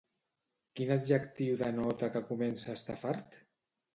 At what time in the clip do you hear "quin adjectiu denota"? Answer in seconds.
0.77-2.09